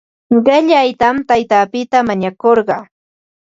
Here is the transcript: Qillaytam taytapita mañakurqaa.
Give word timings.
Qillaytam 0.45 1.15
taytapita 1.27 1.97
mañakurqaa. 2.09 2.83